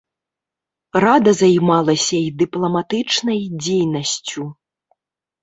Рада 1.03 1.33
займалася 1.41 2.15
і 2.29 2.33
дыпламатычнай 2.41 3.39
дзейнасцю. 3.63 4.49